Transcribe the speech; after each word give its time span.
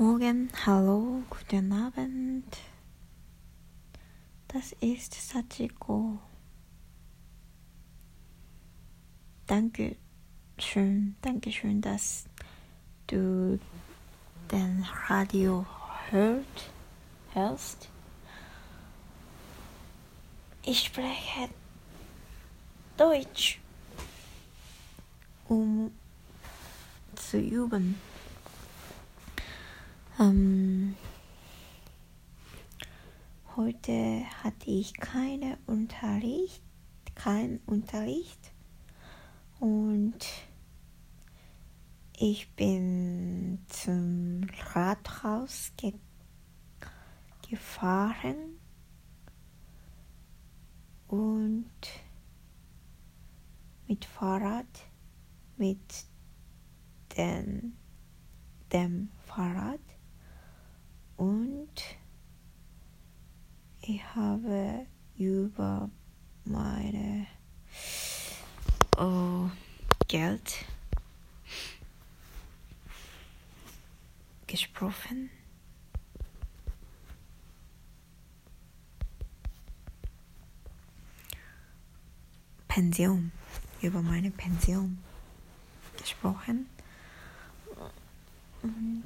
Morgen, 0.00 0.48
hallo, 0.64 1.22
guten 1.28 1.70
Abend. 1.74 2.56
Das 4.48 4.72
ist 4.80 5.12
Sachiko. 5.12 6.18
Danke 9.46 9.96
schön, 10.58 11.16
danke 11.20 11.52
schön, 11.52 11.82
dass 11.82 12.24
du 13.08 13.60
den 14.50 14.86
Radio 15.08 15.66
hört, 16.08 16.70
hörst. 17.34 17.90
Ich 20.64 20.84
spreche 20.84 21.50
Deutsch, 22.96 23.60
um 25.46 25.92
zu 27.16 27.38
üben. 27.38 27.96
Ähm, 30.20 30.96
heute 33.56 34.22
hatte 34.44 34.70
ich 34.70 34.92
keine 34.92 35.56
Unterricht, 35.66 36.62
kein 37.14 37.58
Unterricht. 37.64 38.52
Und 39.60 40.18
ich 42.18 42.54
bin 42.54 43.64
zum 43.68 44.42
Rathaus 44.74 45.72
ge 45.78 45.94
gefahren. 47.48 48.58
Und 51.08 51.70
mit 53.88 54.04
Fahrrad, 54.04 54.66
mit 55.56 55.80
den, 57.16 57.74
dem 58.70 59.08
Fahrrad 59.26 59.80
und 61.20 61.68
ich 63.82 63.99
habe 64.14 64.86
über 65.16 65.90
meine 66.44 67.26
oh, 68.96 69.48
Geld 70.08 70.64
gesprochen. 74.46 75.30
Pension, 82.68 83.32
über 83.82 84.00
meine 84.00 84.30
Pension 84.30 84.98
gesprochen. 85.96 86.66
Und 88.62 89.04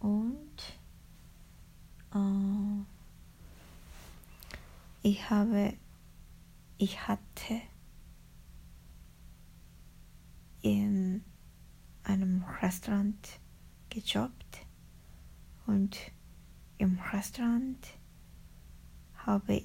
und 0.00 0.79
äh, 2.14 2.84
ich 5.02 5.30
habe, 5.30 5.74
ich 6.78 7.08
hatte 7.08 7.60
in 10.62 11.24
einem 12.02 12.44
Restaurant 12.60 13.40
gejobbt 13.88 14.66
und 15.66 15.96
im 16.78 16.98
Restaurant 17.12 17.86
habe 19.14 19.62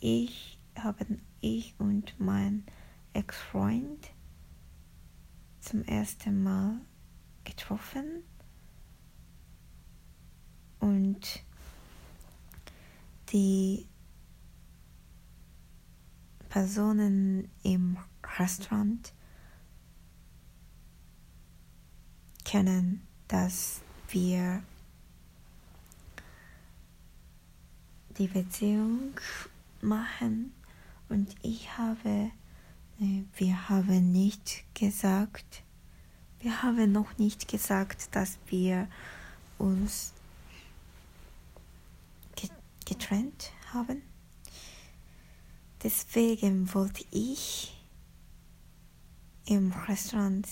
ich, 0.00 0.58
haben 0.76 1.22
ich 1.40 1.74
und 1.78 2.18
mein 2.18 2.64
Ex-Freund 3.12 4.10
zum 5.60 5.82
ersten 5.84 6.42
Mal 6.42 6.80
getroffen 7.44 8.22
und 10.80 11.44
die 13.34 13.88
Personen 16.48 17.50
im 17.64 17.96
Restaurant 18.38 19.12
kennen, 22.44 23.02
dass 23.26 23.80
wir 24.08 24.62
die 28.18 28.28
Beziehung 28.28 29.18
machen. 29.80 30.54
Und 31.08 31.34
ich 31.42 31.76
habe, 31.76 32.30
wir 32.98 33.68
haben 33.68 34.12
nicht 34.12 34.64
gesagt, 34.74 35.64
wir 36.38 36.62
haben 36.62 36.92
noch 36.92 37.18
nicht 37.18 37.48
gesagt, 37.48 38.14
dass 38.14 38.38
wir 38.46 38.86
uns 39.58 40.13
getrennt 42.84 43.52
haben. 43.72 44.02
Deswegen 45.82 46.72
wollte 46.72 47.04
ich 47.10 47.74
im 49.46 49.72
Restaurant 49.72 50.48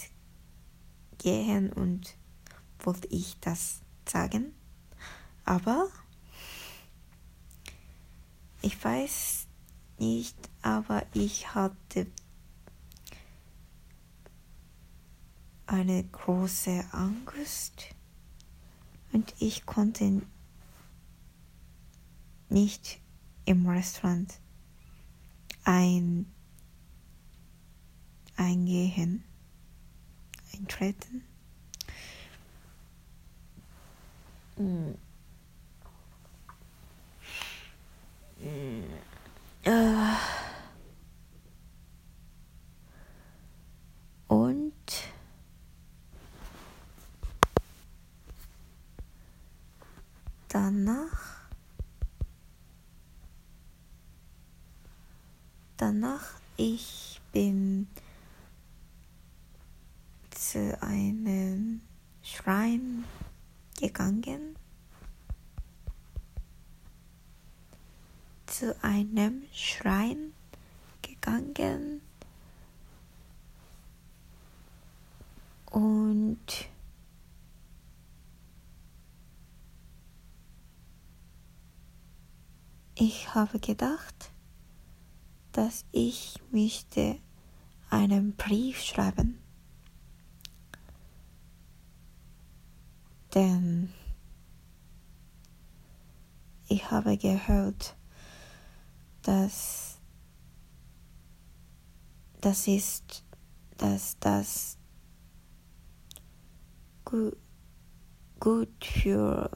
gehen 1.18 1.72
und 1.72 2.16
wollte 2.80 3.08
ich 3.08 3.38
das 3.40 3.80
sagen. 4.06 4.54
Aber 5.44 5.88
ich 8.60 8.82
weiß 8.82 9.46
nicht, 9.98 10.36
aber 10.60 11.06
ich 11.14 11.54
hatte 11.54 12.06
eine 15.66 16.04
große 16.04 16.84
Angst 16.92 17.86
und 19.12 19.34
ich 19.38 19.64
konnte 19.64 20.22
nicht 22.52 23.00
im 23.44 23.66
Restaurant 23.66 24.38
ein, 25.64 26.26
eingehen, 28.36 29.24
eintreten. 30.54 31.24
Mm. 34.56 34.92
Mm. 38.38 38.84
Uh. 39.66 40.16
Und 44.28 44.72
danach 50.48 51.42
danach 55.76 56.40
ich 56.56 57.20
bin 57.32 57.88
zu 60.30 60.76
einem 60.82 61.80
Schrein 62.22 63.04
gegangen. 63.78 64.56
Zu 68.46 68.76
einem 68.82 69.44
Schrein 69.52 70.34
gegangen. 71.00 72.02
Und 75.70 76.68
ich 82.94 83.34
habe 83.34 83.58
gedacht, 83.58 84.31
dass 85.52 85.84
ich 85.92 86.40
möchte 86.50 87.18
einen 87.90 88.34
Brief 88.36 88.80
schreiben. 88.80 89.38
Denn 93.34 93.92
ich 96.68 96.90
habe 96.90 97.16
gehört, 97.16 97.96
dass 99.22 99.98
das 102.40 102.66
ist, 102.66 103.24
dass 103.78 104.18
das 104.18 104.78
gut, 107.04 107.36
gut 108.40 108.84
für 108.84 109.50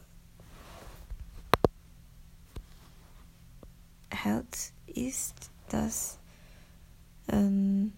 Health 4.11 4.73
ist 4.87 5.51
dass 5.69 6.19
ähm, 7.29 7.93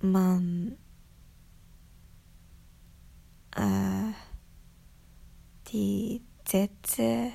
man 0.00 0.76
äh, 3.56 4.12
die 5.68 6.22
Sätze 6.46 7.32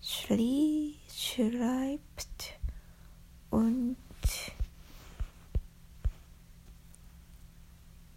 schrie, 0.00 0.96
schreibt 1.08 2.58
und 3.50 3.96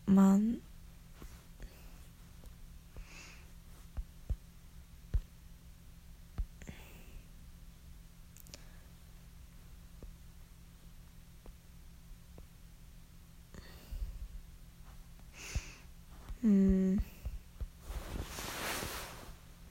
man 0.06 0.62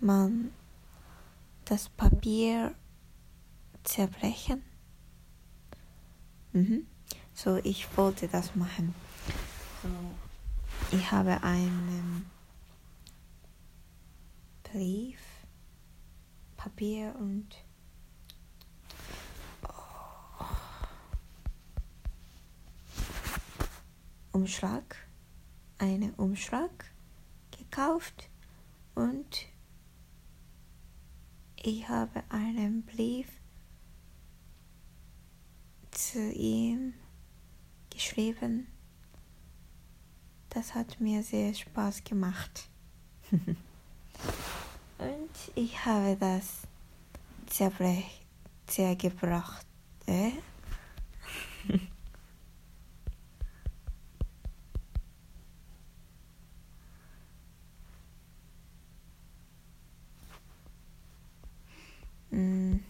man 0.07 0.53
das 1.65 1.89
Papier 1.89 2.75
zerbrechen. 3.83 4.63
Mhm. 6.53 6.87
So, 7.35 7.57
ich 7.57 7.87
wollte 7.97 8.29
das 8.29 8.55
machen. 8.55 8.95
So, 9.83 10.97
ich 10.97 11.11
habe 11.11 11.43
einen 11.43 12.31
Brief, 14.63 15.19
Papier 16.57 17.15
und 17.19 17.49
Umschlag, 24.33 24.97
einen 25.79 26.15
Umschlag 26.15 26.93
gekauft 27.51 28.31
und 28.95 29.49
ich 31.67 31.89
habe 31.89 32.23
einen 32.29 32.85
Brief 32.85 33.27
zu 35.91 36.31
ihm 36.33 36.95
geschrieben. 37.91 38.69
Das 40.51 40.77
hat 40.77 41.01
mir 41.01 41.25
sehr 41.25 41.53
Spaß 41.53 42.05
gemacht. 42.05 42.69
Und 43.33 43.59
ich 45.57 45.85
habe 45.85 46.17
das 46.21 46.63
zerbrech, 47.47 48.25
zergebracht. 48.69 49.67
Äh? 50.07 50.31
mm. 62.37 62.81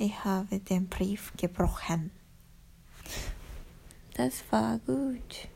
Ich 0.00 0.24
habe 0.24 0.60
den 0.60 0.88
Brief 0.88 1.32
gebrochen. 1.36 2.12
Das 4.14 4.44
war 4.52 4.78
gut. 4.78 5.48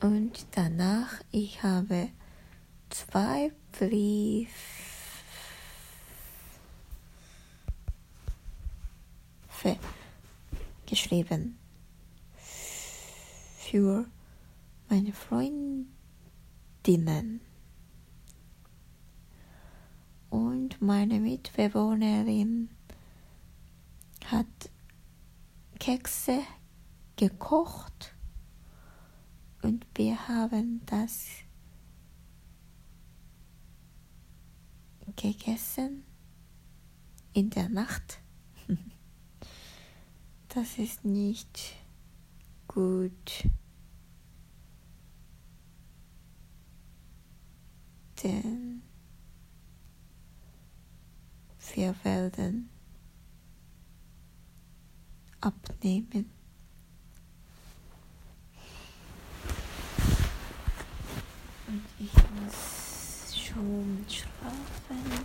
Und 0.00 0.46
danach, 0.52 1.20
ich 1.32 1.62
habe 1.62 2.08
zwei 2.88 3.52
Briefe 3.72 4.48
geschrieben 10.86 11.58
für 13.58 14.06
meine 14.88 15.12
Freundinnen. 15.12 15.88
Und 20.30 20.80
meine 20.82 21.20
Mitbewohnerin 21.20 22.70
hat 24.26 24.46
Kekse 25.78 26.40
gekocht 27.16 28.14
und 29.62 29.86
wir 29.94 30.28
haben 30.28 30.82
das 30.86 31.26
gegessen 35.16 36.04
in 37.32 37.50
der 37.50 37.68
Nacht. 37.68 38.20
Das 40.54 40.78
ist 40.78 41.04
nicht 41.04 41.76
gut. 42.66 43.46
Denn 48.24 48.57
wir 51.78 51.94
werden 52.02 52.68
abnehmen. 55.40 56.28
Und 61.68 61.84
ich 62.00 62.12
muss 62.34 63.36
schon 63.36 64.04
schlafen. 64.08 65.22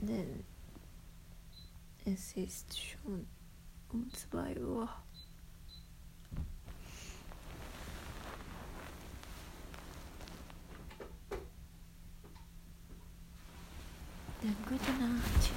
Denn 0.00 0.44
es 2.04 2.32
ist 2.32 2.80
schon 2.80 3.28
um 3.92 4.12
zwei 4.12 4.60
Uhr. 4.60 5.03
Good 14.66 14.80
night. 14.98 15.50